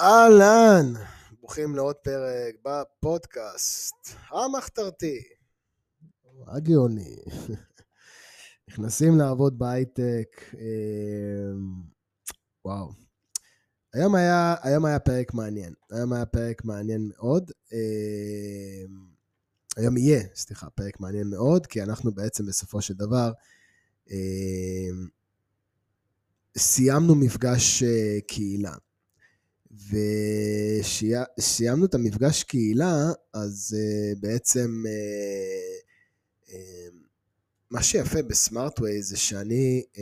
אהלן, 0.00 0.92
ברוכים 1.40 1.74
לעוד 1.74 1.96
פרק 1.96 2.54
בפודקאסט 2.64 3.94
המחתרתי, 4.28 5.22
הגאוני. 6.46 7.16
נכנסים 8.68 9.18
לעבוד 9.18 9.58
בהייטק, 9.58 10.54
אמ, 10.54 11.82
וואו. 12.64 12.90
היום 13.94 14.14
היה, 14.14 14.54
היום 14.62 14.84
היה 14.84 14.98
פרק 14.98 15.34
מעניין, 15.34 15.74
היום 15.90 16.12
היה 16.12 16.26
פרק 16.26 16.64
מעניין 16.64 17.10
מאוד. 17.16 17.50
אמ, 17.72 17.78
היום 19.76 19.96
יהיה, 19.96 20.22
סליחה, 20.34 20.70
פרק 20.70 21.00
מעניין 21.00 21.30
מאוד, 21.30 21.66
כי 21.66 21.82
אנחנו 21.82 22.12
בעצם 22.12 22.46
בסופו 22.46 22.82
של 22.82 22.94
דבר 22.94 23.32
אמ, 24.10 25.08
סיימנו 26.58 27.14
מפגש 27.14 27.82
אה, 27.82 28.18
קהילה. 28.26 28.74
וסיימנו 31.38 31.84
את 31.84 31.94
המפגש 31.94 32.42
קהילה, 32.42 33.12
אז 33.34 33.76
uh, 33.78 34.18
בעצם 34.20 34.84
uh, 34.86 36.50
uh, 36.50 36.54
מה 37.70 37.82
שיפה 37.82 38.22
בסמארטווי 38.22 39.02
זה 39.02 39.16
שאני 39.16 39.82
uh, 39.94 39.98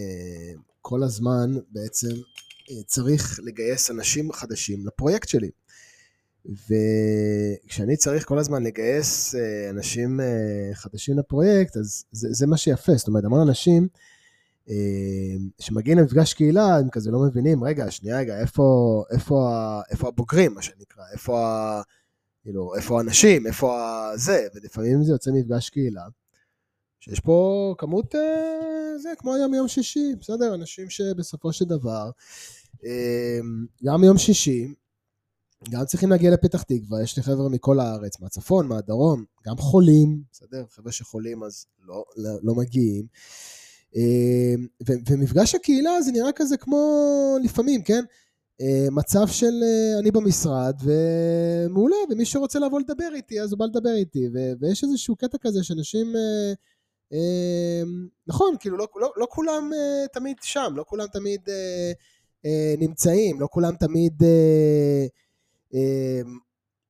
כל 0.81 1.03
הזמן 1.03 1.55
בעצם 1.71 2.09
uh, 2.11 2.73
צריך 2.87 3.41
לגייס 3.43 3.91
אנשים 3.91 4.33
חדשים 4.33 4.87
לפרויקט 4.87 5.29
שלי. 5.29 5.51
וכשאני 6.47 7.97
צריך 7.97 8.25
כל 8.25 8.39
הזמן 8.39 8.63
לגייס 8.63 9.35
uh, 9.35 9.39
אנשים 9.71 10.21
uh, 10.21 10.75
חדשים 10.75 11.19
לפרויקט, 11.19 11.77
אז 11.77 12.05
זה, 12.13 12.29
זה 12.31 12.47
מה 12.47 12.57
שיפה, 12.57 12.95
זאת 12.95 13.09
אומרת, 13.09 13.25
המון 13.25 13.49
אנשים 13.49 13.89
שמגיעים 15.59 15.99
למפגש 15.99 16.35
קהילה, 16.35 16.77
הם 16.77 16.91
כזה 16.91 17.11
לא 17.11 17.19
מבינים, 17.19 17.65
רגע, 17.65 17.91
שנייה, 17.91 18.19
רגע, 18.19 18.41
איפה, 18.41 19.05
איפה, 19.11 19.51
איפה 19.91 20.09
הבוגרים, 20.09 20.55
מה 20.55 20.63
שנקרא, 20.63 21.05
איפה, 21.13 21.39
כאילו, 22.43 22.75
איפה 22.75 22.99
האנשים, 22.99 23.47
איפה 23.47 24.09
זה, 24.15 24.47
ולפעמים 24.55 25.03
זה 25.03 25.13
יוצא 25.13 25.31
מפגש 25.35 25.71
קהילה, 25.71 26.03
שיש 27.01 27.21
פה 27.21 27.75
כמות, 27.79 28.15
אה, 28.15 28.99
זה, 28.99 29.13
כמו 29.19 29.35
היום 29.35 29.55
יום 29.55 29.69
שישי, 29.69 30.15
בסדר? 30.21 30.55
אנשים 30.55 30.91
שבסופו 30.91 31.53
של 31.53 31.65
דבר, 31.65 32.11
אה, 32.85 33.39
גם 33.85 34.05
יום 34.05 34.19
שישי, 34.19 34.75
גם 35.71 35.85
צריכים 35.85 36.11
להגיע 36.11 36.31
לפתח 36.31 36.63
תקווה, 36.63 37.03
יש 37.03 37.17
לי 37.17 37.23
חבר'ה 37.23 37.49
מכל 37.49 37.81
הארץ, 37.81 38.21
מהצפון, 38.21 38.67
מהדרום, 38.67 39.25
גם 39.47 39.57
חולים, 39.57 40.23
בסדר? 40.33 40.65
חבר'ה 40.71 40.93
שחולים 40.93 41.43
אז 41.43 41.67
לא, 41.85 42.05
לא, 42.17 42.31
לא 42.43 42.55
מגיעים. 42.55 43.07
אמ, 43.97 44.67
ומפגש 45.09 45.55
הקהילה 45.55 46.03
זה 46.03 46.13
נראה 46.13 46.33
כזה 46.33 46.57
כמו 46.57 46.79
לפעמים, 47.43 47.83
כן? 47.83 48.05
אה, 48.61 48.87
מצב 48.91 49.27
של 49.27 49.53
אה, 49.63 49.99
אני 49.99 50.11
במשרד 50.11 50.77
ומעולה, 50.83 51.97
ומי 52.11 52.25
שרוצה 52.25 52.59
לבוא 52.59 52.81
לדבר 52.81 53.09
איתי 53.15 53.41
אז 53.41 53.53
הוא 53.53 53.59
בא 53.59 53.65
לדבר 53.65 53.95
איתי, 53.95 54.29
ויש 54.61 54.85
איזשהו 54.85 55.17
קטע 55.17 55.39
כזה 55.41 55.65
שאנשים, 55.65 56.17
אה, 56.17 56.53
אמ, 57.13 58.09
נכון, 58.27 58.55
כאילו 58.61 58.77
לא, 58.77 58.87
לא, 58.97 59.13
לא 59.17 59.27
כולם 59.31 59.71
תמיד 60.13 60.37
שם, 60.43 60.73
לא 60.77 60.85
כולם 60.89 61.07
תמיד 61.13 61.41
נמצאים, 62.79 63.41
לא 63.41 63.49
כולם 63.51 63.77
תמיד, 63.77 64.23
אמ, 65.75 66.39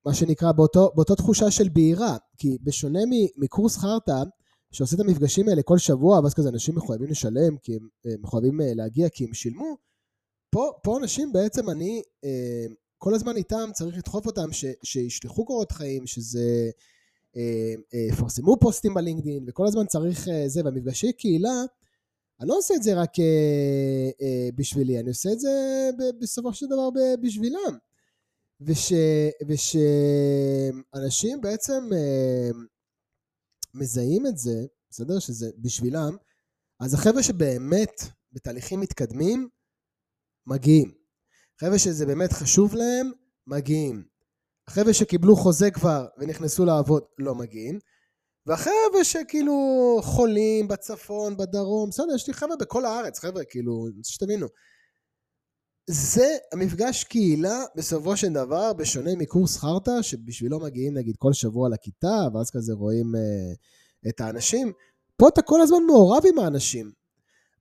מה 0.07 0.15
שנקרא, 0.15 0.53
באותו, 0.53 0.93
באותו 0.95 1.15
תחושה 1.15 1.51
של 1.51 1.69
בהירה, 1.69 2.17
כי 2.39 2.59
בשונה 2.63 2.99
מקורס 3.37 3.77
חרטא, 3.77 4.23
שעושה 4.73 4.97
את 4.97 5.01
המפגשים 5.01 5.49
האלה 5.49 5.63
כל 5.63 5.79
שבוע, 5.79 6.21
ואז 6.21 6.35
כזה 6.35 6.49
אנשים 6.49 6.75
מחויבים 6.75 7.11
לשלם, 7.11 7.57
כי 7.63 7.77
הם 7.77 7.89
אה, 8.07 8.15
מחויבים 8.21 8.61
אה, 8.61 8.75
להגיע 8.75 9.09
כי 9.09 9.25
הם 9.25 9.35
שילמו, 9.35 9.77
פה, 10.51 10.71
פה 10.83 10.99
אנשים 10.99 11.33
בעצם 11.33 11.71
אני 11.71 12.03
אה, 12.25 12.67
כל 12.99 13.15
הזמן 13.15 13.37
איתם 13.37 13.71
צריך 13.73 13.99
לדחוף 13.99 14.27
אותם 14.27 14.53
ש, 14.53 14.65
שישלחו 14.83 15.45
קורות 15.45 15.73
חיים, 15.73 16.07
שזה 16.07 16.71
יפרסמו 18.09 18.57
פוסטים 18.61 18.95
בלינקדאין, 18.95 19.45
וכל 19.49 19.67
הזמן 19.67 19.87
צריך 19.87 20.29
זה, 20.47 20.61
והמפגשי 20.65 21.13
קהילה, 21.13 21.65
אני 22.41 22.49
לא 22.49 22.59
עושה 22.59 22.75
את 22.75 22.83
זה 22.83 22.95
רק 22.95 23.11
בשבילי, 24.55 25.01
אני 25.01 25.09
עושה 25.09 25.33
את 25.33 25.41
זה 25.41 25.51
בסופו 26.21 26.53
של 26.53 26.67
דבר 26.67 26.89
בשבילם. 27.23 27.79
וש, 28.61 28.93
ושאנשים 29.49 31.41
בעצם 31.41 31.89
מזהים 33.77 34.27
את 34.27 34.39
זה, 34.39 34.67
בסדר? 34.91 35.19
שזה 35.19 35.47
בשבילם, 35.59 36.17
אז 36.81 36.95
החבר'ה 36.95 37.23
שבאמת 37.23 38.03
בתהליכים 38.33 38.81
מתקדמים, 38.81 39.49
מגיעים. 40.47 40.95
חבר'ה 41.61 41.79
שזה 41.79 42.07
באמת 42.07 42.33
חשוב 42.33 42.75
להם, 42.75 43.11
מגיעים. 43.47 44.05
החבר'ה 44.69 44.95
שקיבלו 44.95 45.37
חוזה 45.37 45.71
כבר 45.71 46.07
ונכנסו 46.19 46.65
לעבוד, 46.65 47.03
לא 47.19 47.35
מגיעים. 47.35 47.79
והחבר'ה 48.47 49.05
שכאילו 49.05 49.55
חולים 50.03 50.69
בצפון, 50.69 51.37
בדרום, 51.37 51.91
בסדר, 51.91 52.15
יש 52.15 52.27
לי 52.29 52.35
חבר'ה 52.35 52.57
בכל 52.57 52.85
הארץ, 52.85 53.19
חבר'ה, 53.19 53.45
כאילו, 53.45 53.87
שתבינו. 54.03 54.47
זה 55.91 56.37
המפגש 56.53 57.05
קהילה 57.05 57.65
בסופו 57.77 58.17
של 58.17 58.33
דבר, 58.33 58.73
בשונה 58.73 59.11
מקורס 59.17 59.57
חרטא, 59.57 60.03
שבשבילו 60.03 60.61
מגיעים 60.61 60.95
נגיד 60.95 61.17
כל 61.17 61.33
שבוע 61.33 61.69
לכיתה, 61.69 62.29
ואז 62.35 62.51
כזה 62.51 62.73
רואים 62.73 63.15
uh, 63.15 64.09
את 64.09 64.21
האנשים. 64.21 64.73
פה 65.17 65.29
אתה 65.29 65.43
כל 65.43 65.61
הזמן 65.61 65.83
מעורב 65.87 66.23
עם 66.33 66.39
האנשים. 66.39 66.93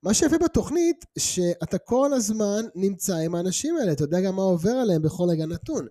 מה 0.03 0.13
שיפה 0.13 0.37
בתוכנית, 0.37 1.05
שאתה 1.19 1.77
כל 1.77 2.13
הזמן 2.13 2.65
נמצא 2.75 3.15
עם 3.15 3.35
האנשים 3.35 3.77
האלה, 3.77 3.91
אתה 3.91 4.03
יודע 4.03 4.21
גם 4.21 4.35
מה 4.35 4.41
עובר 4.41 4.71
עליהם 4.71 5.01
בכל 5.01 5.23
רגע 5.29 5.45
נתון. 5.45 5.87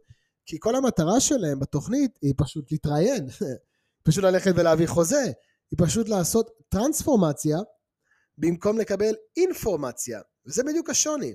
כי 0.46 0.56
כל 0.60 0.76
המטרה 0.76 1.20
שלהם 1.20 1.60
בתוכנית 1.60 2.18
היא 2.22 2.34
פשוט 2.36 2.72
להתראיין, 2.72 3.26
פשוט 4.06 4.24
ללכת 4.24 4.52
ולהביא 4.56 4.86
חוזה, 4.86 5.24
היא 5.70 5.78
פשוט 5.78 6.08
לעשות 6.08 6.50
טרנספורמציה 6.68 7.58
במקום 8.38 8.78
לקבל 8.78 9.14
אינפורמציה, 9.36 10.20
וזה 10.46 10.62
בדיוק 10.62 10.90
השוני. 10.90 11.34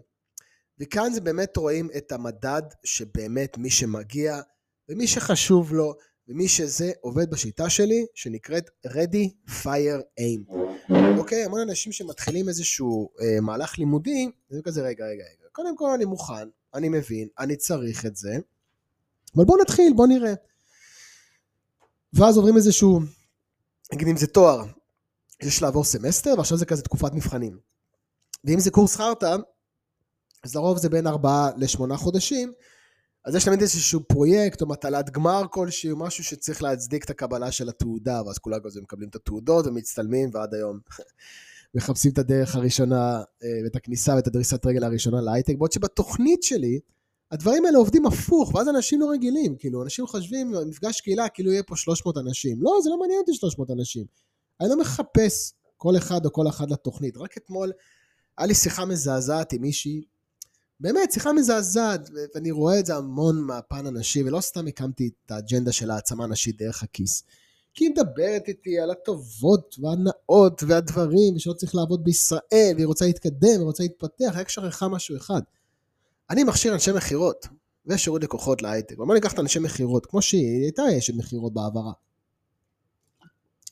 וכאן 0.79 1.13
זה 1.13 1.21
באמת 1.21 1.57
רואים 1.57 1.89
את 1.97 2.11
המדד 2.11 2.61
שבאמת 2.83 3.57
מי 3.57 3.69
שמגיע 3.69 4.41
ומי 4.89 5.07
שחשוב 5.07 5.73
לו 5.73 5.93
ומי 6.27 6.47
שזה 6.47 6.91
עובד 7.01 7.29
בשיטה 7.29 7.69
שלי 7.69 8.05
שנקראת 8.15 8.69
Ready 8.87 9.51
Fire 9.63 10.01
Aim. 10.19 10.53
אוקיי, 11.17 11.43
המון 11.43 11.59
אנשים 11.61 11.91
שמתחילים 11.91 12.49
איזשהו 12.49 13.09
אה, 13.21 13.41
מהלך 13.41 13.79
לימודי, 13.79 14.31
זה 14.49 14.61
כזה 14.63 14.81
רגע 14.81 15.05
רגע 15.05 15.23
רגע, 15.23 15.49
קודם 15.51 15.77
כל 15.77 15.89
אני 15.95 16.05
מוכן, 16.05 16.47
אני 16.73 16.89
מבין, 16.89 17.27
אני 17.39 17.55
צריך 17.55 18.05
את 18.05 18.15
זה, 18.15 18.37
אבל 19.35 19.45
בואו 19.45 19.61
נתחיל, 19.61 19.93
בואו 19.95 20.07
נראה. 20.07 20.33
ואז 22.13 22.37
עוברים 22.37 22.55
איזשהו, 22.55 22.99
נגיד 23.93 24.07
אם 24.07 24.17
זה 24.17 24.27
תואר, 24.27 24.65
יש 25.43 25.61
לעבור 25.61 25.83
סמסטר 25.83 26.33
ועכשיו 26.37 26.57
זה 26.57 26.65
כזה 26.65 26.81
תקופת 26.81 27.13
מבחנים. 27.13 27.59
ואם 28.43 28.59
זה 28.59 28.71
קורס 28.71 28.95
חרטא, 28.95 29.35
אז 30.43 30.55
לרוב 30.55 30.77
זה 30.77 30.89
בין 30.89 31.07
ארבעה 31.07 31.49
לשמונה 31.57 31.97
חודשים, 31.97 32.53
אז 33.25 33.35
יש 33.35 33.45
תמיד 33.45 33.61
איזשהו 33.61 33.99
פרויקט 34.07 34.61
או 34.61 34.67
מטלת 34.67 35.09
גמר 35.09 35.41
כלשהו, 35.51 35.97
משהו 35.97 36.23
שצריך 36.23 36.63
להצדיק 36.63 37.05
את 37.05 37.09
הקבלה 37.09 37.51
של 37.51 37.69
התעודה, 37.69 38.21
ואז 38.25 38.37
כולם 38.37 38.59
כזה 38.63 38.81
מקבלים 38.81 39.09
את 39.09 39.15
התעודות 39.15 39.67
ומצטלמים, 39.67 40.29
ועד 40.33 40.53
היום 40.53 40.79
מחפשים 41.75 42.11
את 42.11 42.17
הדרך 42.17 42.55
הראשונה, 42.55 43.23
אה, 43.43 43.49
ואת 43.63 43.75
הכניסה 43.75 44.15
ואת 44.15 44.27
הדריסת 44.27 44.65
רגל 44.65 44.83
הראשונה 44.83 45.21
להייטק, 45.21 45.55
בעוד 45.57 45.71
שבתוכנית 45.71 46.43
שלי, 46.43 46.79
הדברים 47.31 47.65
האלה 47.65 47.77
עובדים 47.77 48.05
הפוך, 48.05 48.55
ואז 48.55 48.69
אנשים 48.69 49.01
לא 49.01 49.11
רגילים, 49.11 49.55
כאילו, 49.55 49.83
אנשים 49.83 50.07
חושבים, 50.07 50.53
מפגש 50.69 51.01
קהילה, 51.01 51.29
כאילו 51.29 51.51
יהיה 51.51 51.63
פה 51.63 51.75
300 51.75 52.17
אנשים. 52.17 52.57
לא, 52.61 52.79
זה 52.83 52.89
לא 52.89 52.99
מעניין 52.99 53.19
אותי 53.19 53.33
300 53.33 53.71
אנשים. 53.71 54.05
אני 54.61 54.69
לא 54.69 54.79
מחפש 54.79 55.53
כל 55.77 55.97
אחד 55.97 56.25
או 56.25 56.33
כל 56.33 56.47
אחד 56.47 56.71
לתוכנית. 56.71 57.17
רק 57.17 57.37
אתמול 57.37 57.71
היה 58.37 58.47
לי 58.47 58.55
שיחה 58.55 58.85
מזעזעת 58.85 59.53
עם 59.53 59.61
מישהי, 59.61 60.01
באמת, 60.79 61.11
שיחה 61.11 61.33
מזעזעת, 61.33 62.09
ואני 62.35 62.51
רואה 62.51 62.79
את 62.79 62.85
זה 62.85 62.95
המון 62.95 63.41
מהפן 63.41 63.85
הנשי, 63.85 64.23
ולא 64.23 64.41
סתם 64.41 64.67
הקמתי 64.67 65.09
את 65.25 65.31
האג'נדה 65.31 65.71
של 65.71 65.91
העצמה 65.91 66.27
נשית 66.27 66.57
דרך 66.57 66.83
הכיס. 66.83 67.23
כי 67.73 67.85
היא 67.85 67.91
מדברת 67.91 68.47
איתי 68.47 68.79
על 68.79 68.91
הטובות 68.91 69.75
והנאות 69.81 70.63
והדברים, 70.67 71.35
ושלא 71.35 71.53
צריך 71.53 71.75
לעבוד 71.75 72.03
בישראל, 72.03 72.73
והיא 72.75 72.85
רוצה 72.85 73.05
להתקדם, 73.05 73.61
ורוצה 73.61 73.83
להתפתח, 73.83 74.31
רק 74.33 74.49
שכחה 74.49 74.87
משהו 74.87 75.17
אחד. 75.17 75.41
אני 76.29 76.43
מכשיר 76.43 76.73
אנשי 76.73 76.91
מכירות, 76.91 77.47
ושירות 77.85 78.23
לקוחות 78.23 78.61
להייטק. 78.61 78.97
בוא 78.97 79.13
ניקח 79.13 79.33
את 79.33 79.39
אנשי 79.39 79.59
מכירות, 79.59 80.05
כמו 80.05 80.21
שהיא 80.21 80.63
הייתה 80.63 80.83
אשת 80.97 81.13
מכירות 81.15 81.53
בעברה. 81.53 81.91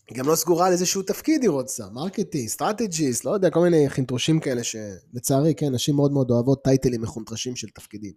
היא 0.09 0.17
גם 0.17 0.27
לא 0.27 0.35
סגורה 0.35 0.67
על 0.67 0.71
איזשהו 0.71 1.01
תפקיד 1.01 1.41
היא 1.41 1.49
רוצה, 1.49 1.89
marketing, 1.89 2.47
strategist, 2.47 3.25
לא 3.25 3.31
יודע, 3.31 3.49
כל 3.49 3.59
מיני 3.59 3.89
חינטרושים 3.89 4.39
כאלה 4.39 4.61
שלצערי, 4.63 5.55
כן, 5.55 5.73
נשים 5.73 5.95
מאוד 5.95 6.11
מאוד 6.11 6.31
אוהבות 6.31 6.63
טייטלים 6.63 7.01
מחונטרשים 7.01 7.55
של 7.55 7.69
תפקידים. 7.69 8.13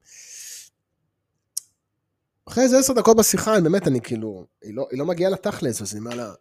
אחרי 2.47 2.65
איזה 2.65 2.79
עשר 2.79 2.93
דקות 2.93 3.17
בשיחה, 3.17 3.55
אני 3.55 3.63
באמת, 3.63 3.89
אני 3.89 4.01
כאילו, 4.01 4.47
היא 4.63 4.75
לא, 4.75 4.87
היא 4.91 4.99
לא 4.99 5.07
מגיעה 5.07 5.31
לתכלס, 5.31 5.83
אז 5.83 5.93
אני 5.93 6.01
אומר 6.01 6.15
לה, 6.15 6.33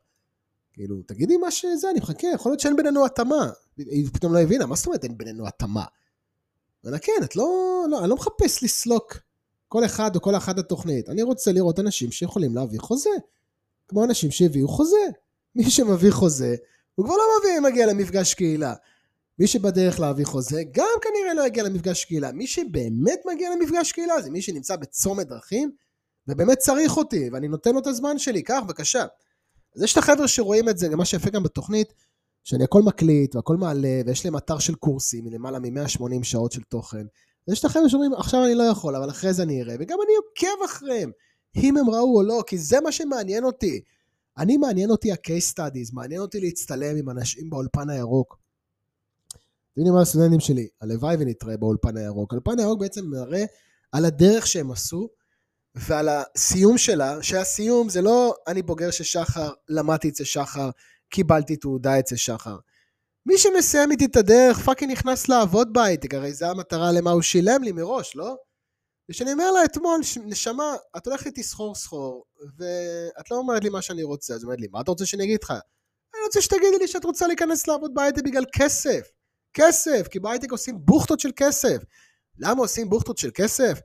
כאילו, 0.73 1.01
תגידי 1.07 1.37
מה 1.37 1.51
שזה, 1.51 1.89
אני 1.89 1.99
מחכה, 1.99 2.27
יכול 2.35 2.51
להיות 2.51 2.59
שאין 2.59 2.75
בינינו 2.75 3.05
התאמה. 3.05 3.49
היא 3.77 4.07
פתאום 4.13 4.33
לא 4.33 4.39
הבינה, 4.39 4.65
מה 4.65 4.75
זאת 4.75 4.85
אומרת 4.85 5.03
אין 5.03 5.17
בינינו 5.17 5.47
התאמה? 5.47 5.83
אני 6.85 6.99
כן, 6.99 7.23
את 7.23 7.35
לא, 7.35 7.45
לא, 7.89 7.99
אני 7.99 8.09
לא 8.09 8.15
מחפש 8.15 8.63
לסלוק 8.63 9.17
כל 9.67 9.85
אחד 9.85 10.15
או 10.15 10.21
כל 10.21 10.35
אחת 10.35 10.57
התוכנית. 10.57 11.09
אני 11.09 11.21
רוצה 11.21 11.51
לראות 11.51 11.79
אנשים 11.79 12.11
שיכולים 12.11 12.55
להביא 12.55 12.79
חוזה. 12.79 13.09
כמו 13.87 14.03
אנשים 14.03 14.31
שהביאו 14.31 14.67
חוזה. 14.67 15.05
מי 15.55 15.69
שמביא 15.69 16.11
חוזה, 16.11 16.55
הוא 16.95 17.05
כבר 17.05 17.15
לא 17.15 17.23
מביא, 17.39 17.71
מגיע 17.71 17.85
למפגש 17.85 18.33
קהילה. 18.33 18.73
מי 19.39 19.47
שבדרך 19.47 19.99
להביא 19.99 20.25
חוזה, 20.25 20.63
גם 20.71 20.87
כנראה 21.01 21.33
לא 21.33 21.47
יגיע 21.47 21.63
למפגש 21.63 22.05
קהילה. 22.05 22.31
מי 22.31 22.47
שבאמת 22.47 23.19
מגיע 23.25 23.49
למפגש 23.55 23.91
קהילה 23.91 24.21
זה 24.21 24.29
מי 24.29 24.41
שנמצא 24.41 24.75
בצומת 24.75 25.27
דרכים, 25.27 25.71
ובאמת 26.27 26.57
צריך 26.57 26.97
אותי, 26.97 27.29
ואני 27.33 27.47
נותן 27.47 27.73
לו 27.73 27.79
את 27.79 27.87
הזמן 27.87 28.19
שלי, 28.19 28.43
קח, 28.43 28.59
בבקשה. 28.65 29.05
אז 29.75 29.83
יש 29.83 29.93
את 29.93 29.97
החבר'ה 29.97 30.27
שרואים 30.27 30.69
את 30.69 30.77
זה, 30.77 30.87
גם 30.87 30.97
מה 30.97 31.05
שיפה 31.05 31.29
גם 31.29 31.43
בתוכנית, 31.43 31.93
שאני 32.43 32.63
הכל 32.63 32.81
מקליט 32.81 33.35
והכל 33.35 33.57
מעלה, 33.57 34.01
ויש 34.05 34.25
להם 34.25 34.37
אתר 34.37 34.59
של 34.59 34.75
קורסים 34.75 35.25
מלמעלה 35.25 35.59
מ-180 35.59 36.23
שעות 36.23 36.51
של 36.51 36.61
תוכן. 36.63 37.05
ויש 37.47 37.59
את 37.59 37.65
החבר'ה 37.65 37.89
שאומרים, 37.89 38.13
עכשיו 38.13 38.45
אני 38.45 38.55
לא 38.55 38.63
יכול, 38.63 38.95
אבל 38.95 39.09
אחרי 39.09 39.33
זה 39.33 39.43
אני 39.43 39.61
אראה, 39.61 39.75
וגם 39.79 39.97
אני 40.05 40.15
עוקב 40.15 40.63
אחריהם, 40.65 41.11
אם 41.55 41.77
הם 41.77 41.89
ראו 41.89 42.17
או 42.17 42.23
לא, 42.23 42.43
כי 42.47 42.57
זה 42.57 42.81
מה 42.81 42.91
שמעניין 42.91 43.43
אותי. 43.43 43.81
אני 44.39 44.57
מעניין 44.57 44.89
אותי 44.89 45.11
ה-case 45.11 45.53
studies, 45.53 45.89
מעניין 45.93 46.21
אותי 46.21 46.39
להצטלם 46.39 46.95
עם 46.97 47.09
אנשים 47.09 47.49
באולפן 47.49 47.89
הירוק. 47.89 48.37
יודעים 49.77 49.93
מה 49.93 50.01
הסטודנטים 50.01 50.39
שלי, 50.39 50.67
הלוואי 50.81 51.15
ונתראה 51.19 51.57
באולפן 51.57 51.97
הירוק. 51.97 52.33
האולפן 52.33 52.59
הירוק 52.59 52.79
בעצם 52.79 53.05
מראה 53.05 53.43
על 53.91 54.05
הדרך 54.05 54.47
שהם 54.47 54.71
עשו, 54.71 55.09
ועל 55.75 56.09
הסיום 56.09 56.77
שלה, 56.77 57.23
שהסיום 57.23 57.89
זה 57.89 58.01
לא 58.01 58.35
אני 58.47 58.61
בוגר 58.61 58.91
של 58.91 59.03
שחר, 59.03 59.49
למדתי 59.69 60.09
אצל 60.09 60.23
שחר, 60.23 60.69
קיבלתי 61.09 61.55
תעודה 61.55 61.99
אצל 61.99 62.15
שחר. 62.15 62.57
מי 63.25 63.37
שמסיים 63.37 63.91
איתי 63.91 64.05
את 64.05 64.15
הדרך 64.15 64.59
fucking 64.59 64.91
נכנס 64.91 65.29
לעבוד 65.29 65.73
בהייטק, 65.73 66.13
הרי 66.13 66.33
זו 66.33 66.45
המטרה 66.45 66.91
למה 66.91 67.11
הוא 67.11 67.21
שילם 67.21 67.63
לי 67.63 67.71
מראש, 67.71 68.15
לא? 68.15 68.35
וכשאני 69.09 69.31
אומר 69.31 69.51
לה 69.51 69.65
אתמול, 69.65 70.01
נשמה, 70.25 70.75
את 70.97 71.07
הולכת 71.07 71.25
איתי 71.25 71.43
סחור 71.43 71.75
סחור, 71.75 72.25
ואת 72.57 73.31
לא 73.31 73.35
אומרת 73.35 73.63
לי 73.63 73.69
מה 73.69 73.81
שאני 73.81 74.03
רוצה, 74.03 74.33
אז 74.33 74.43
אומרת 74.43 74.59
לי, 74.59 74.67
מה 74.71 74.81
אתה 74.81 74.91
רוצה 74.91 75.05
שאני 75.05 75.23
אגיד 75.23 75.43
לך? 75.43 75.51
אני 76.15 76.21
רוצה 76.25 76.41
שתגידי 76.41 76.77
לי 76.79 76.87
שאת 76.87 77.05
רוצה 77.05 77.27
להיכנס 77.27 77.67
לעבוד 77.67 77.93
בהייטק 77.93 78.23
בגלל 78.23 78.43
כסף. 78.55 79.11
כסף, 79.53 80.07
כי 80.11 80.19
בהייטק 80.19 80.51
עושים 80.51 80.85
בוכטות 80.85 81.19
של 81.19 81.29
כסף. 81.35 81.77
למה 82.37 82.61
עושים 82.61 82.89
בוכטות 82.89 83.17
של 83.17 83.29
כסף? 83.33 83.79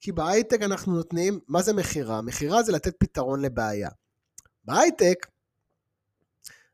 כי 0.00 0.12
בהייטק 0.12 0.62
אנחנו 0.62 0.92
נותנים, 0.92 1.40
מה 1.48 1.62
זה 1.62 1.72
מכירה? 1.72 2.22
מכירה 2.22 2.62
זה 2.62 2.72
לתת 2.72 2.96
פתרון 2.98 3.40
לבעיה. 3.40 3.88
בהייטק, 4.64 5.26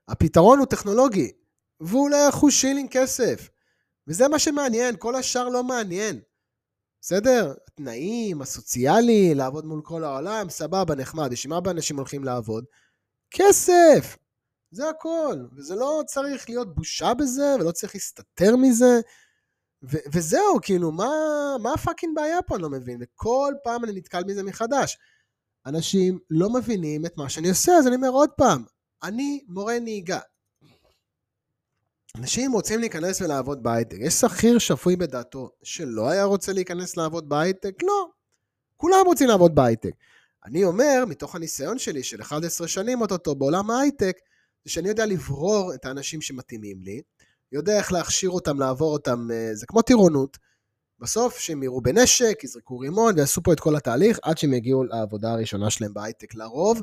הפתרון 0.09 0.59
הוא 0.59 0.67
טכנולוגי, 0.67 1.33
והוא 1.81 2.11
לא 2.11 2.29
אחוז 2.29 2.53
שילינג 2.53 2.91
כסף. 2.91 3.49
וזה 4.09 4.29
מה 4.29 4.39
שמעניין, 4.39 4.95
כל 4.99 5.15
השאר 5.15 5.49
לא 5.49 5.65
מעניין. 5.65 6.21
בסדר? 7.07 7.55
התנאים, 7.69 8.43
הסוציאלי, 8.43 9.35
לעבוד 9.35 9.65
מול 9.65 9.81
כל 9.85 10.05
העולם, 10.05 10.51
סבבה, 10.51 10.95
נחמד. 10.95 11.31
בשביל 11.31 11.55
מה 11.55 11.71
אנשים 11.71 11.97
הולכים 11.97 12.25
לעבוד? 12.25 12.65
כסף! 13.31 14.17
זה 14.71 14.89
הכל. 14.89 15.47
וזה 15.57 15.75
לא 15.75 16.03
צריך 16.07 16.49
להיות 16.49 16.75
בושה 16.75 17.15
בזה, 17.15 17.57
ולא 17.61 17.73
צריך 17.73 17.95
להסתתר 17.95 18.57
מזה. 18.57 19.01
ו- 19.83 20.07
וזהו, 20.13 20.59
כאילו, 20.63 20.93
מה, 20.93 21.11
מה 21.63 21.73
ה 21.73 21.78
fucking 21.78 22.17
בעיה 22.17 22.43
פה? 22.43 22.55
אני 22.55 22.63
לא 22.63 22.71
מבין. 22.71 22.99
וכל 23.01 23.55
פעם 23.65 23.85
אני 23.85 23.93
נתקל 23.93 24.25
בזה 24.25 24.43
מחדש. 24.43 24.99
אנשים 25.67 26.19
לא 26.31 26.51
מבינים 26.51 27.07
את 27.07 27.17
מה 27.17 27.29
שאני 27.29 27.49
עושה, 27.49 27.73
אז 27.73 27.87
אני 27.87 27.97
אומר 27.97 28.11
עוד 28.11 28.31
פעם, 28.37 28.65
אני 29.03 29.45
מורה 29.49 29.79
נהיגה. 29.79 30.21
אנשים 32.19 32.53
רוצים 32.53 32.81
להיכנס 32.81 33.21
ולעבוד 33.21 33.63
בהייטק. 33.63 33.97
יש 34.01 34.15
שכיר 34.15 34.59
שפוי 34.59 34.97
בדעתו 34.97 35.51
שלא 35.63 36.11
היה 36.11 36.25
רוצה 36.25 36.53
להיכנס 36.53 36.97
לעבוד 36.97 37.29
בהייטק? 37.29 37.83
לא. 37.83 38.09
כולם 38.77 39.03
רוצים 39.07 39.29
לעבוד 39.29 39.55
בהייטק. 39.55 39.91
אני 40.45 40.65
אומר, 40.65 41.05
מתוך 41.09 41.35
הניסיון 41.35 41.79
שלי 41.79 42.03
של 42.03 42.21
11 42.21 42.69
שנים 42.69 43.01
אוטוטו 43.01 43.35
בעולם 43.35 43.71
ההייטק, 43.71 44.17
זה 44.65 44.73
שאני 44.73 44.89
יודע 44.89 45.07
לברור 45.07 45.75
את 45.75 45.85
האנשים 45.85 46.21
שמתאימים 46.21 46.83
לי, 46.83 47.01
יודע 47.53 47.79
איך 47.79 47.93
להכשיר 47.93 48.31
אותם, 48.31 48.61
לעבור 48.61 48.93
אותם, 48.93 49.29
אה, 49.33 49.51
זה 49.55 49.67
כמו 49.67 49.83
טירונות. 49.83 50.37
בסוף 50.99 51.39
שהם 51.39 51.63
יירו 51.63 51.81
בנשק, 51.81 52.45
יזרקו 52.45 52.79
רימון 52.79 53.15
ויעשו 53.17 53.43
פה 53.43 53.53
את 53.53 53.61
כל 53.61 53.77
התהליך 53.77 54.19
עד 54.23 54.39
שהם 54.39 54.55
יגיעו 54.55 54.85
לעבודה 54.85 55.33
הראשונה 55.33 55.71
שלהם 55.71 55.95
בהייטק. 55.95 56.35
לרוב 56.35 56.81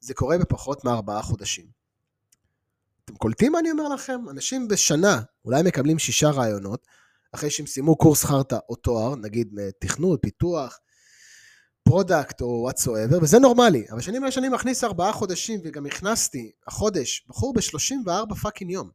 זה 0.00 0.14
קורה 0.14 0.38
בפחות 0.38 0.84
מארבעה 0.84 1.22
חודשים. 1.22 1.75
אתם 3.06 3.16
קולטים 3.16 3.52
מה 3.52 3.58
אני 3.58 3.70
אומר 3.70 3.88
לכם? 3.88 4.20
אנשים 4.30 4.68
בשנה 4.68 5.20
אולי 5.44 5.62
מקבלים 5.62 5.98
שישה 5.98 6.30
ראיונות, 6.30 6.86
אחרי 7.32 7.50
שהם 7.50 7.66
סיימו 7.66 7.96
קורס 7.96 8.24
חרטא 8.24 8.58
או 8.68 8.76
תואר, 8.76 9.16
נגיד 9.16 9.58
תכנות, 9.80 10.18
פיתוח, 10.22 10.78
product 11.82 12.40
או 12.40 12.70
whatsoever, 12.70 13.22
וזה 13.22 13.38
נורמלי. 13.38 13.86
אבל 13.90 14.00
שנים 14.00 14.24
לשנים 14.24 14.52
מכניס 14.52 14.84
ארבעה 14.84 15.12
חודשים, 15.12 15.60
וגם 15.64 15.86
הכנסתי, 15.86 16.52
החודש, 16.66 17.26
בחור 17.28 17.54
ב-34 17.54 18.34
fucking 18.34 18.70
יום. 18.70 18.90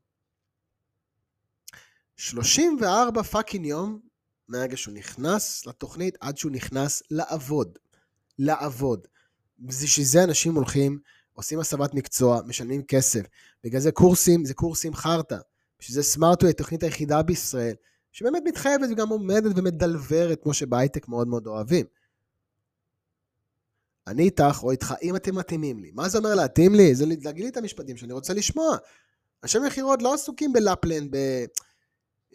34 2.15 3.23
fucking 3.23 3.65
יום 3.65 3.99
מהרגע 4.47 4.77
שהוא 4.77 4.93
נכנס 4.93 5.65
לתוכנית 5.65 6.17
עד 6.21 6.37
שהוא 6.37 6.51
נכנס 6.51 7.03
לעבוד. 7.11 7.77
לעבוד. 8.39 9.07
בשביל 9.59 10.05
זה 10.05 10.23
אנשים 10.23 10.55
הולכים, 10.55 10.99
עושים 11.41 11.59
הסבת 11.59 11.93
מקצוע, 11.93 12.41
משלמים 12.45 12.83
כסף. 12.83 13.21
בגלל 13.63 13.81
זה 13.81 13.91
קורסים, 13.91 14.45
זה 14.45 14.53
קורסים 14.53 14.93
חרטא. 14.93 15.37
בשביל 15.79 15.95
זה 15.95 16.03
סמארטו 16.03 16.45
היא 16.45 16.53
התוכנית 16.53 16.83
היחידה 16.83 17.21
בישראל, 17.21 17.75
שבאמת 18.11 18.43
מתחייבת 18.45 18.87
וגם 18.91 19.09
עומדת 19.09 19.51
ומ 19.55 19.71
deliver 19.71 20.27
ת, 20.27 20.43
כמו 20.43 20.53
שבהייטק 20.53 21.07
מאוד 21.07 21.27
מאוד 21.27 21.47
אוהבים. 21.47 21.85
אני 24.07 24.23
איתך 24.23 24.59
או 24.63 24.71
איתך, 24.71 24.93
אם 25.01 25.15
אתם 25.15 25.35
מתאימים 25.35 25.79
לי. 25.79 25.91
מה 25.93 26.09
זה 26.09 26.17
אומר 26.17 26.35
להתאים 26.35 26.75
לי? 26.75 26.95
זה 26.95 27.05
להגיד 27.05 27.43
לי 27.43 27.49
את 27.49 27.57
המשפטים 27.57 27.97
שאני 27.97 28.13
רוצה 28.13 28.33
לשמוע. 28.33 28.77
אנשי 29.43 29.59
מכירות 29.67 30.01
לא 30.01 30.13
עסוקים 30.13 30.53
בלפלנד, 30.53 31.15
ב... 31.15 31.45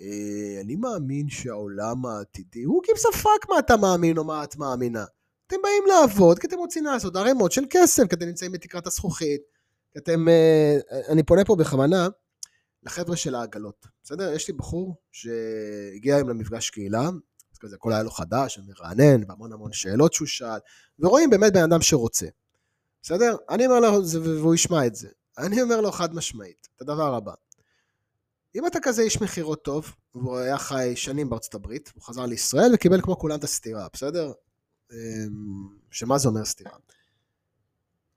אה, 0.01 0.61
אני 0.61 0.77
מאמין 0.77 1.29
שהעולם 1.29 2.07
העתידי, 2.07 2.63
הוא 2.63 2.83
a 3.13 3.17
fuck 3.17 3.49
מה 3.49 3.59
אתה 3.59 3.77
מאמין 3.77 4.19
או 4.19 4.25
מה 4.25 4.45
את 4.45 4.57
מאמינה. 4.57 5.05
אתם 5.47 5.57
באים 5.63 5.83
לעבוד 5.87 6.39
כי 6.39 6.47
אתם 6.47 6.59
רוצים 6.59 6.85
לעשות 6.85 7.17
ערימות 7.17 7.53
של 7.53 7.65
כסף, 7.71 8.03
כי 8.09 8.15
אתם 8.15 8.27
נמצאים 8.27 8.53
בתקרת 8.53 8.87
הזכוכית, 8.87 9.41
כי 9.93 9.99
אתם... 9.99 10.29
אה, 10.29 10.79
אני 11.09 11.23
פונה 11.23 11.45
פה 11.45 11.57
בכוונה 11.57 12.09
לחבר'ה 12.83 13.17
של 13.17 13.35
העגלות, 13.35 13.87
בסדר? 14.03 14.33
יש 14.33 14.49
לי 14.49 14.55
בחור 14.55 14.97
שהגיע 15.13 16.17
היום 16.17 16.29
למפגש 16.29 16.71
קהילה, 16.71 17.11
אז 17.53 17.59
כזה 17.61 17.77
הכל 17.77 17.93
היה 17.93 18.03
לו 18.03 18.11
חדש, 18.11 18.59
מרענן, 18.67 19.21
והמון 19.29 19.53
המון 19.53 19.73
שאלות 19.73 20.13
שהוא 20.13 20.29
שאל, 20.29 20.59
ורואים 20.99 21.31
באמת 21.31 21.53
בן 21.53 21.63
אדם 21.63 21.83
שרוצה, 21.83 22.27
בסדר? 23.03 23.37
אני 23.51 23.67
אומר 23.67 23.81
לו, 23.81 24.03
והוא 24.23 24.55
ישמע 24.55 24.87
את 24.87 24.95
זה, 24.95 25.09
אני 25.39 25.63
אומר 25.63 25.81
לו 25.81 25.93
חד 25.93 26.15
משמעית, 26.15 26.69
את 26.77 26.83
הדבר 26.83 27.15
הבא. 27.15 27.33
אם 28.55 28.67
אתה 28.67 28.79
כזה 28.83 29.03
איש 29.03 29.23
מכירות 29.23 29.65
טוב, 29.65 29.93
והוא 30.15 30.37
היה 30.37 30.59
חי 30.59 30.93
שנים 30.97 31.31
בארצות 31.31 31.55
הברית, 31.55 31.93
הוא 31.95 32.03
חזר 32.03 32.27
לישראל 32.27 32.71
וקיבל 32.75 33.01
כמו 33.03 33.19
כולם 33.19 33.39
את 33.39 33.45
הסתירה, 33.45 33.87
בסדר? 33.93 34.33
אמ, 34.93 35.69
שמה 35.91 36.19
זה 36.19 36.29
אומר 36.29 36.45
סתירה? 36.45 36.77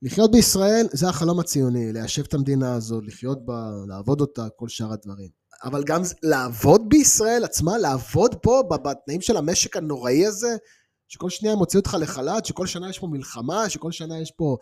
לחיות 0.01 0.31
בישראל 0.31 0.88
זה 0.91 1.09
החלום 1.09 1.39
הציוני, 1.39 1.93
ליישב 1.93 2.23
את 2.23 2.33
המדינה 2.33 2.75
הזאת, 2.75 3.03
לחיות 3.07 3.45
בה, 3.45 3.71
לעבוד 3.88 4.21
אותה, 4.21 4.47
כל 4.55 4.67
שאר 4.67 4.93
הדברים. 4.93 5.29
אבל 5.63 5.83
גם 5.83 6.01
לעבוד 6.23 6.89
בישראל 6.89 7.43
עצמה, 7.43 7.77
לעבוד 7.77 8.35
פה 8.35 8.63
בתנאים 8.69 9.21
של 9.21 9.38
המשק 9.38 9.77
הנוראי 9.77 10.25
הזה, 10.25 10.57
שכל 11.07 11.29
שנייה 11.29 11.55
מוציא 11.55 11.79
אותך 11.79 11.97
לחל"ת, 11.99 12.45
שכל 12.45 12.67
שנה 12.67 12.89
יש 12.89 12.99
פה 12.99 13.07
מלחמה, 13.07 13.69
שכל 13.69 13.91
שנה 13.91 14.19
יש 14.19 14.31
פה, 14.31 14.57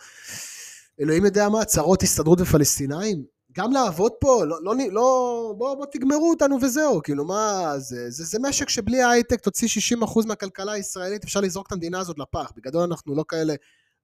אלוהים 1.02 1.26
יודע 1.26 1.50
מה, 1.50 1.66
צרות 1.66 2.04
הסתדרות 2.04 2.42
ופלסטינאים, 2.42 3.24
גם 3.58 3.72
לעבוד 3.72 4.12
פה, 4.20 4.46
לא, 4.46 4.64
לא, 4.64 4.74
לא 4.92 5.54
בואו 5.58 5.78
בוא 5.78 5.86
תגמרו 5.92 6.30
אותנו 6.30 6.58
וזהו, 6.62 7.02
כאילו 7.04 7.26
מה, 7.26 7.74
זה, 7.78 8.10
זה, 8.10 8.24
זה 8.24 8.40
משק 8.42 8.70
שבלי 8.70 9.04
הייטק 9.04 9.40
תוציא 9.40 9.68
60% 10.04 10.28
מהכלכלה 10.28 10.72
הישראלית, 10.72 11.24
אפשר 11.24 11.42
לזרוק 11.42 11.68
את 11.68 11.72
המדינה 11.72 12.00
הזאת 12.00 12.20
לפח, 12.20 12.52
בגדול 12.56 12.82
אנחנו 12.82 13.16
לא 13.16 13.24
כאלה 13.28 13.54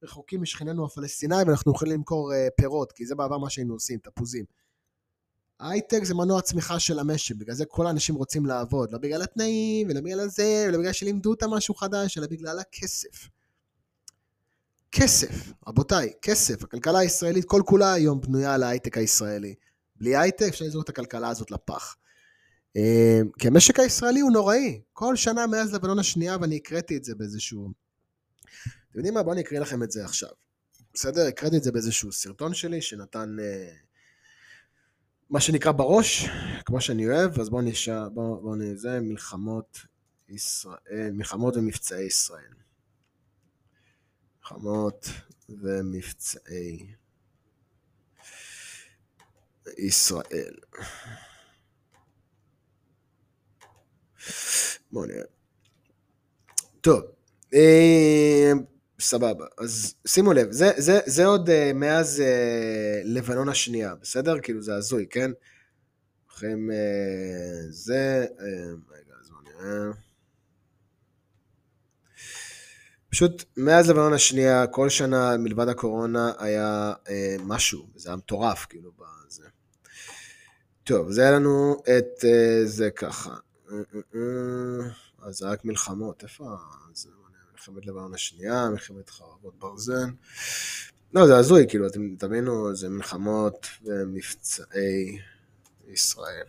רחוקים 0.03 0.41
משכנינו 0.41 0.85
הפלסטינאים, 0.85 1.47
ואנחנו 1.47 1.71
יכולים 1.71 1.93
למכור 1.93 2.31
uh, 2.31 2.35
פירות, 2.57 2.91
כי 2.91 3.05
זה 3.05 3.15
בעבר 3.15 3.37
מה 3.37 3.49
שהיינו 3.49 3.73
עושים, 3.73 3.99
תפוזים. 3.99 4.45
הייטק 5.59 6.03
זה 6.03 6.15
מנוע 6.15 6.41
צמיחה 6.41 6.79
של 6.79 6.99
המשק, 6.99 7.35
בגלל 7.35 7.55
זה 7.55 7.65
כל 7.65 7.87
האנשים 7.87 8.15
רוצים 8.15 8.45
לעבוד, 8.45 8.91
לא 8.91 8.97
בגלל 8.97 9.21
התנאים, 9.21 9.87
ולא 9.89 10.01
בגלל 10.01 10.27
זה, 10.27 10.65
ולא 10.67 10.77
בגלל 10.77 10.93
שלימדו 10.93 11.29
אותם 11.29 11.49
משהו 11.49 11.75
חדש, 11.75 12.17
אלא 12.17 12.27
בגלל 12.27 12.59
הכסף. 12.59 13.29
כסף, 14.95 15.53
רבותיי, 15.67 16.13
כסף. 16.21 16.63
הכלכלה 16.63 16.99
הישראלית 16.99 17.45
כל 17.45 17.61
כולה 17.65 17.93
היום 17.93 18.21
בנויה 18.21 18.53
על 18.53 18.63
ההייטק 18.63 18.97
הישראלי. 18.97 19.55
בלי 19.95 20.15
הייטק 20.15 20.45
אפשר 20.49 20.65
לזרוק 20.65 20.83
את 20.83 20.89
הכלכלה 20.89 21.29
הזאת 21.29 21.51
לפח. 21.51 21.95
אה, 22.77 23.19
כי 23.39 23.47
המשק 23.47 23.79
הישראלי 23.79 24.19
הוא 24.19 24.31
נוראי. 24.31 24.81
כל 24.93 25.15
שנה 25.15 25.47
מאז 25.47 25.73
לבנון 25.73 25.99
השנייה, 25.99 26.37
ואני 26.41 26.55
הקראתי 26.55 26.97
את 26.97 27.03
זה 27.03 27.15
באיזשהו... 27.15 27.71
אתם 28.89 28.99
יודעים 28.99 29.13
מה? 29.13 29.23
בואו 29.23 29.33
אני 29.33 29.41
אקריא 29.41 29.59
לכם 29.59 29.83
את 29.83 29.91
זה 29.91 30.05
עכשיו. 30.05 30.29
בסדר? 30.93 31.27
הקראתי 31.27 31.57
את 31.57 31.63
זה 31.63 31.71
באיזשהו 31.71 32.11
סרטון 32.11 32.53
שלי 32.53 32.81
שנתן 32.81 33.35
אה, 33.39 33.73
מה 35.29 35.39
שנקרא 35.39 35.71
בראש, 35.71 36.25
כמו 36.65 36.81
שאני 36.81 37.07
אוהב, 37.07 37.39
אז 37.39 37.49
בואו 37.49 37.61
נשאר, 37.61 38.09
בואו 38.09 38.41
בוא 38.41 38.55
נזה, 38.55 38.99
מלחמות 38.99 39.79
ישראל, 40.29 41.11
מלחמות 41.13 41.57
ומבצעי 41.57 42.05
ישראל. 42.05 42.53
מלחמות 44.43 45.09
ומבצעי 45.49 46.87
ישראל. 49.77 50.55
בואו 54.91 55.05
נראה. 55.05 55.23
טוב, 56.81 57.03
אה, 57.53 58.51
סבבה. 58.99 59.45
אז 59.57 59.95
שימו 60.07 60.33
לב, 60.33 60.51
זה, 60.51 60.71
זה, 60.77 60.99
זה 61.05 61.25
עוד 61.25 61.49
אה, 61.49 61.71
מאז 61.73 62.21
אה, 62.21 63.01
לבנון 63.03 63.49
השנייה, 63.49 63.95
בסדר? 63.95 64.39
כאילו 64.39 64.61
זה 64.61 64.75
הזוי, 64.75 65.07
כן? 65.09 65.31
אחרים 66.29 66.71
אה, 66.71 66.77
זה... 67.69 68.25
אה, 68.39 68.45
רגע, 68.91 69.13
אז 69.21 69.29
בואו 69.29 69.41
נראה. 69.41 70.12
פשוט 73.13 73.43
מאז 73.57 73.89
לבנון 73.89 74.13
השנייה, 74.13 74.67
כל 74.67 74.89
שנה 74.89 75.37
מלבד 75.37 75.67
הקורונה 75.67 76.31
היה 76.37 76.93
אה, 77.09 77.35
משהו, 77.43 77.87
זה 77.95 78.09
היה 78.09 78.15
מטורף, 78.15 78.65
כאילו, 78.69 78.91
בזה. 78.97 79.43
טוב, 80.83 81.11
זה 81.11 81.21
היה 81.21 81.31
לנו 81.31 81.81
את 81.83 82.25
אה, 82.25 82.61
זה 82.65 82.91
ככה. 82.91 83.29
אה, 83.29 83.75
אה, 83.75 83.99
אה, 84.15 84.89
אז 85.21 85.37
זה 85.37 85.47
רק 85.47 85.65
מלחמות, 85.65 86.23
איפה 86.23 86.45
זה? 86.93 87.09
מלחמת 87.51 87.85
לבנון 87.85 88.13
השנייה, 88.13 88.69
מלחמת 88.69 89.09
חרבות 89.09 89.59
ברזל. 89.59 90.05
לא, 91.13 91.27
זה 91.27 91.37
הזוי, 91.37 91.65
כאילו, 91.69 91.87
אתם 91.87 92.15
תבינו, 92.15 92.75
זה 92.75 92.89
מלחמות 92.89 93.67
ומבצעי 93.83 95.19
ישראל. 95.87 96.47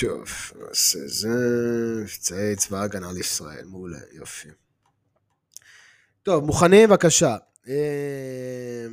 טוב, 0.00 0.28
נעשה 0.60 0.98
זה, 1.06 1.28
מבצעי 2.02 2.56
צבא 2.56 2.78
ההגנה 2.78 3.12
לישראל, 3.12 3.64
מעולה, 3.64 3.98
יופי. 4.12 4.48
טוב, 6.22 6.44
מוכנים? 6.44 6.88
בבקשה. 6.88 7.36
אה, 7.68 8.86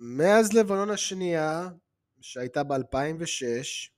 מאז 0.00 0.52
לבנון 0.52 0.90
השנייה, 0.90 1.68
שהייתה 2.20 2.62
ב-2006, 2.62 3.90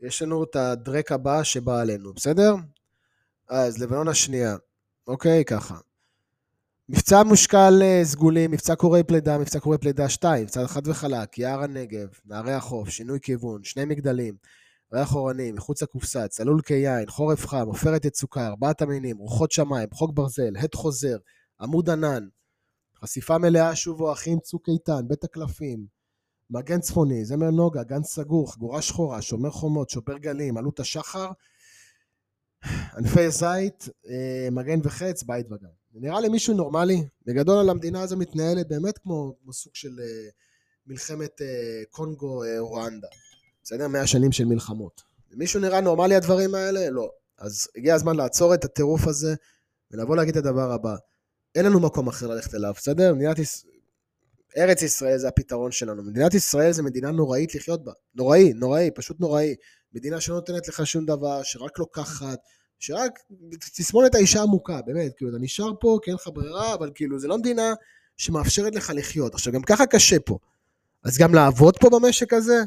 יש 0.00 0.22
לנו 0.22 0.44
את 0.44 0.56
הדרק 0.56 1.12
הבא 1.12 1.42
שבא 1.42 1.80
עלינו, 1.80 2.12
בסדר? 2.12 2.54
אז 3.48 3.82
לבנון 3.82 4.08
השנייה, 4.08 4.56
אוקיי, 5.06 5.44
ככה. 5.44 5.76
מבצע 6.88 7.22
מושקל 7.22 7.82
אה, 7.82 8.00
סגולים, 8.04 8.50
מבצע 8.50 8.74
קורי 8.74 9.02
פלידה, 9.02 9.38
מבצע 9.38 9.60
קורי 9.60 9.78
פלידה 9.78 10.08
2, 10.08 10.42
מבצע 10.42 10.66
חד 10.66 10.88
וחלק, 10.88 11.38
יער 11.38 11.62
הנגב, 11.62 12.08
נערי 12.26 12.52
החוף, 12.52 12.88
שינוי 12.88 13.18
כיוון, 13.20 13.64
שני 13.64 13.84
מגדלים, 13.84 14.36
ריח 14.94 15.14
אורני, 15.14 15.52
מחוץ 15.52 15.82
לקופסה, 15.82 16.28
צלול 16.28 16.62
כיין, 16.62 17.10
חורף 17.10 17.46
חם, 17.46 17.66
עופרת 17.66 18.04
יצוקה, 18.04 18.46
ארבעת 18.46 18.82
המינים, 18.82 19.18
רוחות 19.18 19.52
שמיים, 19.52 19.88
חוק 19.92 20.10
ברזל, 20.14 20.56
הד 20.56 20.74
חוזר, 20.74 21.16
עמוד 21.60 21.90
ענן, 21.90 22.28
חשיפה 23.02 23.38
מלאה 23.38 23.76
שובו 23.76 24.12
אחים 24.12 24.38
צוק 24.40 24.68
איתן, 24.68 25.08
בית 25.08 25.24
הקלפים, 25.24 25.86
מגן 26.50 26.80
צפוני, 26.80 27.24
זמר 27.24 27.50
נוגה, 27.50 27.82
גן 27.82 28.02
סגור, 28.02 28.52
חגורה 28.52 28.82
שחורה, 28.82 29.22
שומר 29.22 29.50
חומות, 29.50 29.90
שובר 29.90 30.18
גלים, 30.18 30.56
עלות 30.56 30.80
השחר, 30.80 31.30
ענפי 32.96 33.30
זית, 33.30 33.88
אה, 34.08 34.48
מגן 34.52 34.78
וחץ, 34.82 35.22
בית 35.22 35.46
וגן. 35.46 35.68
נראה 35.94 36.20
לי 36.20 36.28
מישהו 36.28 36.54
נורמלי, 36.54 37.08
בגדול 37.26 37.58
על 37.58 37.70
המדינה 37.70 38.02
הזו 38.02 38.16
מתנהלת 38.16 38.68
באמת 38.68 38.98
כמו, 38.98 39.36
כמו 39.42 39.52
סוג 39.52 39.74
של 39.74 40.00
אה, 40.00 40.28
מלחמת 40.86 41.42
אה, 41.42 41.82
קונגו 41.90 42.42
רואנדה. 42.58 43.08
בסדר? 43.64 43.88
מאה 43.88 44.06
שנים 44.06 44.32
של 44.32 44.44
מלחמות. 44.44 45.02
מישהו 45.30 45.60
נראה 45.60 45.80
נורמלי 45.80 46.14
הדברים 46.14 46.54
האלה? 46.54 46.90
לא. 46.90 47.10
אז 47.38 47.68
הגיע 47.76 47.94
הזמן 47.94 48.16
לעצור 48.16 48.54
את 48.54 48.64
הטירוף 48.64 49.06
הזה 49.06 49.34
ולבוא 49.90 50.16
להגיד 50.16 50.36
את 50.36 50.46
הדבר 50.46 50.72
הבא. 50.72 50.96
אין 51.54 51.66
לנו 51.66 51.80
מקום 51.80 52.08
אחר 52.08 52.26
ללכת 52.26 52.54
אליו, 52.54 52.72
בסדר? 52.76 53.14
מדינת 53.14 53.38
ישראל... 53.38 53.74
ארץ 54.56 54.82
ישראל 54.82 55.18
זה 55.18 55.28
הפתרון 55.28 55.72
שלנו. 55.72 56.02
מדינת 56.02 56.34
ישראל 56.34 56.72
זה 56.72 56.82
מדינה 56.82 57.10
נוראית 57.10 57.54
לחיות 57.54 57.84
בה. 57.84 57.92
נוראי, 58.14 58.52
נוראי, 58.52 58.90
פשוט 58.94 59.20
נוראי. 59.20 59.54
מדינה 59.92 60.20
שלא 60.20 60.34
נותנת 60.34 60.68
לך 60.68 60.86
שום 60.86 61.06
דבר, 61.06 61.42
שרק 61.42 61.78
לוקחת, 61.78 62.38
שרק 62.78 63.18
תסמונת 63.76 64.14
האישה 64.14 64.42
עמוקה, 64.42 64.80
באמת, 64.86 65.12
כאילו, 65.16 65.30
אתה 65.30 65.38
נשאר 65.40 65.72
פה 65.80 65.98
כי 66.02 66.10
אין 66.10 66.14
לך 66.14 66.28
ברירה, 66.34 66.74
אבל 66.74 66.90
כאילו, 66.94 67.18
זה 67.18 67.28
לא 67.28 67.38
מדינה 67.38 67.74
שמאפשרת 68.16 68.74
לך 68.74 68.92
לחיות. 68.94 69.34
עכשיו, 69.34 69.52
גם 69.52 69.62
ככה 69.62 69.86
קשה 69.86 70.16
פה. 70.20 70.38
אז 71.04 71.18
גם 71.18 71.34
לעבוד 71.34 71.76
פה 71.78 71.90
במשק 71.90 72.32
הזה, 72.32 72.62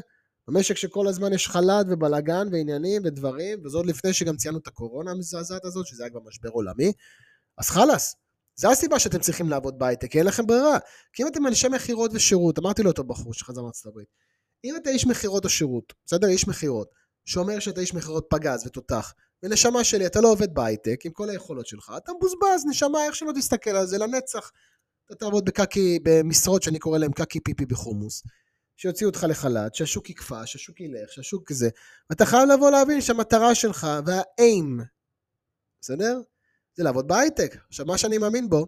במשק 0.48 0.76
שכל 0.76 1.08
הזמן 1.08 1.32
יש 1.32 1.48
חל"ת 1.48 1.86
ובלאגן 1.90 2.48
ועניינים 2.52 3.02
ודברים, 3.04 3.58
וזה 3.64 3.76
עוד 3.76 3.86
לפני 3.86 4.12
שגם 4.12 4.36
ציינו 4.36 4.58
את 4.58 4.66
הקורונה 4.66 5.10
המזעזעת 5.10 5.64
הזאת, 5.64 5.86
שזה 5.86 6.02
היה 6.02 6.10
כבר 6.10 6.20
משבר 6.26 6.48
עולמי, 6.48 6.92
אז 7.58 7.68
חלאס. 7.70 8.16
זה 8.56 8.70
הסיבה 8.70 8.98
שאתם 8.98 9.18
צריכים 9.18 9.48
לעבוד 9.48 9.78
בהייטק, 9.78 10.10
כי 10.10 10.18
אין 10.18 10.26
לכם 10.26 10.46
ברירה. 10.46 10.78
כי 11.12 11.22
אם 11.22 11.28
אתם 11.28 11.46
אנשי 11.46 11.68
מכירות 11.68 12.10
ושירות, 12.14 12.58
אמרתי 12.58 12.82
לאותו 12.82 13.04
בחור 13.04 13.34
שחזר 13.34 13.62
מארצות 13.62 13.86
הברית, 13.86 14.08
אם 14.64 14.76
אתה 14.76 14.90
איש 14.90 15.06
מכירות 15.06 15.44
או 15.44 15.50
שירות, 15.50 15.92
בסדר? 16.06 16.28
איש 16.28 16.48
מכירות, 16.48 16.88
שאומר 17.24 17.58
שאתה 17.58 17.80
איש 17.80 17.94
מכירות 17.94 18.26
פגז 18.30 18.66
ותותח, 18.66 19.14
ונשמה 19.42 19.84
שלי, 19.84 20.06
אתה 20.06 20.20
לא 20.20 20.28
עובד 20.28 20.54
בהייטק 20.54 21.00
עם 21.04 21.12
כל 21.12 21.30
היכולות 21.30 21.66
שלך, 21.66 21.92
אתה 21.96 22.12
מבוזבז, 22.12 22.66
נשמה, 22.68 23.04
איך 23.04 23.14
שלא 23.14 23.32
תסתכל 23.36 23.70
על 23.70 23.86
זה, 23.86 23.98
לנצח. 23.98 24.50
אתה 25.06 25.14
תעבוד 25.14 25.44
בקקי, 25.44 25.98
במשרות 26.02 26.62
שאני 26.62 26.78
קורא 26.78 26.98
להם 26.98 27.12
קקי 27.12 27.40
פיפי 27.40 27.66
בחומוס. 27.66 28.22
שיוציאו 28.78 29.10
אותך 29.10 29.26
לחל"ת, 29.28 29.74
שהשוק 29.74 30.10
יקפא, 30.10 30.46
שהשוק 30.46 30.80
ילך, 30.80 31.12
שהשוק 31.12 31.48
כזה. 31.48 31.68
ואתה 32.10 32.26
חייב 32.26 32.48
לבוא 32.48 32.70
להבין 32.70 33.00
שהמטרה 33.00 33.54
שלך 33.54 33.86
והאיים, 34.06 34.80
בסדר? 35.80 36.20
זה 36.76 36.84
לעבוד 36.84 37.08
בהייטק. 37.08 37.56
עכשיו, 37.68 37.86
מה 37.86 37.98
שאני 37.98 38.18
מאמין 38.18 38.48
בו, 38.48 38.66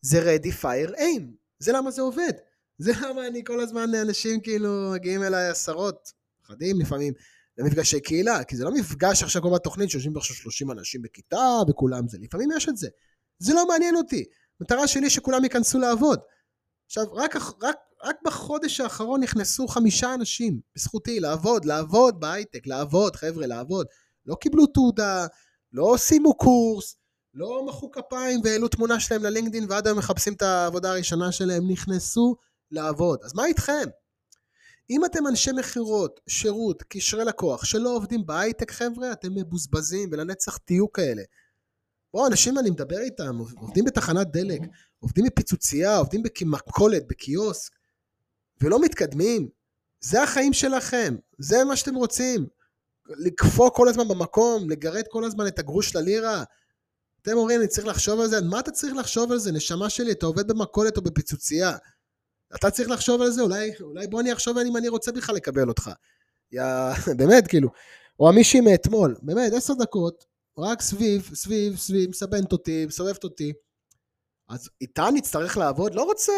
זה 0.00 0.18
ready 0.36 0.62
fire 0.62 0.94
aim. 0.96 1.22
זה 1.58 1.72
למה 1.72 1.90
זה 1.90 2.02
עובד. 2.02 2.32
זה 2.84 2.92
למה 3.02 3.26
אני 3.26 3.44
כל 3.44 3.60
הזמן 3.60 3.90
לאנשים 3.90 4.40
כאילו 4.40 4.90
מגיעים 4.94 5.22
אליי 5.22 5.48
עשרות, 5.48 6.12
אחדים 6.44 6.80
לפעמים, 6.80 7.12
למפגשי 7.58 8.00
קהילה, 8.00 8.44
כי 8.44 8.56
זה 8.56 8.64
לא 8.64 8.70
מפגש 8.70 9.22
עכשיו 9.22 9.42
כמו 9.42 9.50
בתוכנית 9.54 9.90
שיושבים 9.90 10.16
עכשיו 10.16 10.36
30 10.36 10.70
אנשים 10.70 11.02
בכיתה 11.02 11.58
וכולם 11.68 12.08
זה, 12.08 12.18
לפעמים 12.20 12.48
יש 12.56 12.68
את 12.68 12.76
זה. 12.76 12.88
זה 13.38 13.54
לא 13.54 13.68
מעניין 13.68 13.96
אותי. 13.96 14.24
מטרה 14.60 14.86
שלי 14.86 15.10
שכולם 15.10 15.44
ייכנסו 15.44 15.78
לעבוד. 15.78 16.20
עכשיו, 16.88 17.04
רק, 17.12 17.36
רק, 17.62 17.76
רק 18.04 18.16
בחודש 18.24 18.80
האחרון 18.80 19.22
נכנסו 19.22 19.68
חמישה 19.68 20.14
אנשים, 20.14 20.60
בזכותי, 20.76 21.20
לעבוד, 21.20 21.64
לעבוד 21.64 22.20
בהייטק, 22.20 22.66
לעבוד, 22.66 23.16
חבר'ה, 23.16 23.46
לעבוד. 23.46 23.86
לא 24.26 24.34
קיבלו 24.34 24.66
תעודה, 24.66 25.26
לא 25.72 25.94
סיימו 25.96 26.34
קורס, 26.36 26.96
לא 27.34 27.66
מחאו 27.66 27.90
כפיים 27.90 28.40
והעלו 28.44 28.68
תמונה 28.68 29.00
שלהם 29.00 29.24
ללינקדאין 29.24 29.66
ועד 29.68 29.86
היום 29.86 29.98
מחפשים 29.98 30.32
את 30.32 30.42
העבודה 30.42 30.90
הראשונה 30.90 31.32
שלהם, 31.32 31.70
נכנסו 31.70 32.36
לעבוד. 32.70 33.18
אז 33.24 33.34
מה 33.34 33.46
איתכם? 33.46 33.88
אם 34.90 35.04
אתם 35.04 35.26
אנשי 35.26 35.50
מכירות, 35.52 36.20
שירות, 36.28 36.82
קשרי 36.82 37.24
לקוח, 37.24 37.64
שלא 37.64 37.96
עובדים 37.96 38.26
בהייטק, 38.26 38.70
חבר'ה, 38.70 39.12
אתם 39.12 39.34
מבוזבזים 39.34 40.08
ולנצח 40.12 40.56
תהיו 40.56 40.92
כאלה. 40.92 41.22
בואו, 42.12 42.26
אנשים 42.26 42.58
אני 42.58 42.70
מדבר 42.70 42.98
איתם, 42.98 43.38
עובדים 43.60 43.84
בתחנת 43.84 44.26
דלק, 44.30 44.60
עובדים 44.98 45.24
בפיצוצייה, 45.24 45.96
עובדים 45.96 46.22
במכולת, 46.40 47.08
בקיוסק, 47.08 47.72
ולא 48.60 48.80
מתקדמים. 48.80 49.48
זה 50.00 50.22
החיים 50.22 50.52
שלכם, 50.52 51.16
זה 51.38 51.64
מה 51.64 51.76
שאתם 51.76 51.94
רוצים. 51.94 52.46
לקפוא 53.08 53.70
כל 53.70 53.88
הזמן 53.88 54.08
במקום, 54.08 54.70
לגרד 54.70 55.04
כל 55.10 55.24
הזמן 55.24 55.46
את 55.46 55.58
הגרוש 55.58 55.96
ללירה. 55.96 56.44
אתם 57.22 57.32
אומרים, 57.32 57.60
אני 57.60 57.68
צריך 57.68 57.86
לחשוב 57.86 58.20
על 58.20 58.28
זה? 58.28 58.40
מה 58.40 58.60
אתה 58.60 58.70
צריך 58.70 58.94
לחשוב 58.96 59.32
על 59.32 59.38
זה? 59.38 59.52
נשמה 59.52 59.90
שלי, 59.90 60.12
אתה 60.12 60.26
עובד 60.26 60.48
במכולת 60.48 60.96
או 60.96 61.02
בפיצוצייה. 61.02 61.76
אתה 62.54 62.70
צריך 62.70 62.90
לחשוב 62.90 63.22
על 63.22 63.30
זה? 63.30 63.42
אולי, 63.42 63.70
אולי 63.80 64.06
בוא 64.06 64.20
אני 64.20 64.32
אחשוב 64.32 64.58
אם 64.58 64.76
אני 64.76 64.88
רוצה 64.88 65.12
בכלל 65.12 65.34
לקבל 65.34 65.68
אותך. 65.68 65.90
יא, 66.52 66.62
באמת, 67.18 67.46
כאילו. 67.46 67.68
או 68.20 68.28
המישהי 68.28 68.60
מאתמול, 68.60 69.16
באמת, 69.22 69.52
עשר 69.52 69.74
דקות, 69.74 70.24
רק 70.58 70.82
סביב, 70.82 71.30
סביב, 71.34 71.76
סביב, 71.76 72.10
מסבנת 72.10 72.52
אותי, 72.52 72.86
מסובבת 72.86 73.24
אותי. 73.24 73.52
אז 74.48 74.68
איתה 74.80 75.08
נצטרך 75.14 75.56
לעבוד? 75.56 75.94
לא 75.94 76.02
רוצה. 76.02 76.32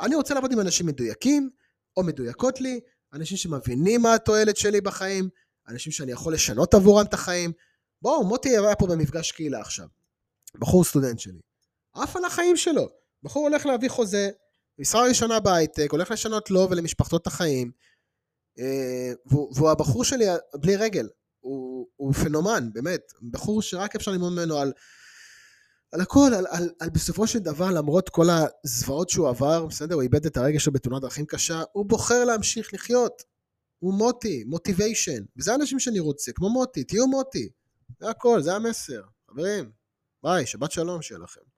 אני 0.00 0.14
רוצה 0.14 0.34
לעבוד 0.34 0.52
עם 0.52 0.60
אנשים 0.60 0.86
מדויקים, 0.86 1.50
או 1.96 2.02
מדויקות 2.02 2.60
לי, 2.60 2.80
אנשים 3.12 3.36
שמבינים 3.36 4.02
מה 4.02 4.14
התועלת 4.14 4.56
שלי 4.56 4.80
בחיים, 4.80 5.28
אנשים 5.68 5.92
שאני 5.92 6.12
יכול 6.12 6.34
לשנות 6.34 6.74
עבורם 6.74 7.06
את 7.06 7.14
החיים. 7.14 7.52
בואו, 8.02 8.24
מוטי 8.24 8.48
היה 8.48 8.76
פה 8.76 8.86
במפגש 8.86 9.32
קהילה 9.32 9.60
עכשיו. 9.60 9.86
בחור 10.54 10.84
סטודנט 10.84 11.18
שלי. 11.18 11.40
עף 11.94 12.16
על 12.16 12.24
החיים 12.24 12.56
שלו. 12.56 12.88
בחור 13.22 13.48
הולך 13.48 13.66
להביא 13.66 13.88
חוזה, 13.88 14.30
משרה 14.78 15.08
ראשונה 15.08 15.40
בהייטק, 15.40 15.88
הולך 15.90 16.10
לשנות 16.10 16.50
לו 16.50 16.68
ולמשפחתו 16.70 17.16
את 17.16 17.26
החיים, 17.26 17.70
אה, 18.58 19.12
והוא, 19.26 19.52
והוא 19.54 19.70
הבחור 19.70 20.04
שלי 20.04 20.24
בלי 20.54 20.76
רגל. 20.76 21.08
הוא, 21.96 22.06
הוא 22.06 22.14
פנומן, 22.14 22.68
באמת. 22.72 23.12
בחור 23.30 23.62
שרק 23.62 23.94
אפשר 23.94 24.10
ללמוד 24.10 24.32
ממנו 24.32 24.58
על, 24.58 24.72
על 25.92 26.00
הכל, 26.00 26.30
על, 26.36 26.46
על, 26.50 26.70
על 26.80 26.90
בסופו 26.90 27.26
של 27.26 27.38
דבר, 27.38 27.70
למרות 27.70 28.08
כל 28.08 28.26
הזוועות 28.30 29.10
שהוא 29.10 29.28
עבר, 29.28 29.66
בסדר, 29.66 29.94
הוא 29.94 30.02
איבד 30.02 30.26
את 30.26 30.36
הרגל 30.36 30.58
שלו 30.58 30.72
בתאונת 30.72 31.02
דרכים 31.02 31.26
קשה, 31.26 31.62
הוא 31.72 31.86
בוחר 31.86 32.24
להמשיך 32.24 32.74
לחיות. 32.74 33.22
הוא 33.78 33.94
מוטי, 33.94 34.44
מוטיביישן. 34.44 35.24
וזה 35.36 35.52
האנשים 35.52 35.80
שאני 35.80 36.00
רוצה, 36.00 36.32
כמו 36.32 36.50
מוטי, 36.50 36.84
תהיו 36.84 37.06
מוטי. 37.06 37.48
זה 38.00 38.10
הכל, 38.10 38.42
זה 38.42 38.54
המסר. 38.54 39.02
חברים, 39.30 39.70
ביי, 40.22 40.46
שבת 40.46 40.72
שלום 40.72 41.02
שיהיה 41.02 41.20
לכם. 41.20 41.55